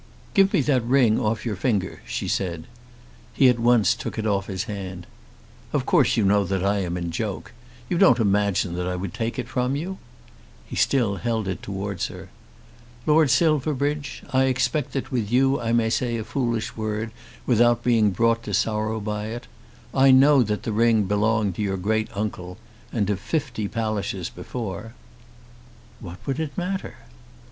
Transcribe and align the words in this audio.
"Give 0.33 0.51
me 0.51 0.61
that 0.61 0.81
ring 0.83 1.19
off 1.19 1.45
your 1.45 1.55
finger," 1.55 2.01
she 2.07 2.27
said. 2.27 2.63
He 3.33 3.49
at 3.49 3.59
once 3.59 3.93
took 3.93 4.17
it 4.17 4.25
off 4.25 4.47
his 4.47 4.63
hand. 4.63 5.05
"Of 5.73 5.85
course 5.85 6.17
you 6.17 6.25
know 6.25 6.41
I 6.49 6.79
am 6.79 6.97
in 6.97 7.11
joke. 7.11 7.51
You 7.87 7.99
don't 7.99 8.17
imagine 8.17 8.73
that 8.77 8.87
I 8.87 8.95
would 8.95 9.13
take 9.13 9.37
it 9.37 9.47
from 9.47 9.75
you?" 9.75 9.99
He 10.65 10.75
still 10.75 11.17
held 11.17 11.47
it 11.47 11.61
towards 11.61 12.07
her. 12.07 12.29
"Lord 13.05 13.29
Silverbridge, 13.29 14.23
I 14.33 14.45
expect 14.45 14.93
that 14.93 15.11
with 15.11 15.31
you 15.31 15.59
I 15.61 15.71
may 15.71 15.91
say 15.91 16.17
a 16.17 16.23
foolish 16.23 16.75
word 16.75 17.11
without 17.45 17.83
being 17.83 18.09
brought 18.09 18.41
to 18.45 18.55
sorrow 18.55 18.99
by 18.99 19.27
it. 19.27 19.45
I 19.93 20.09
know 20.09 20.41
that 20.41 20.63
that 20.63 20.71
ring 20.71 21.03
belonged 21.03 21.53
to 21.57 21.61
your 21.61 21.77
great 21.77 22.09
uncle, 22.17 22.57
and 22.91 23.05
to 23.05 23.15
fifty 23.15 23.67
Pallisers 23.67 24.31
before." 24.31 24.95
"What 25.99 26.17
would 26.25 26.39
it 26.39 26.57
matter?" 26.57 26.95